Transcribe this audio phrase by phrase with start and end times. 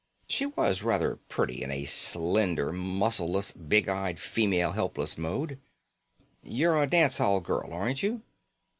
[0.27, 5.59] She was rather pretty in a slender, muscleless, big eyed, female helpless mode.
[6.41, 8.23] "You're a dance hall girl, aren't you?"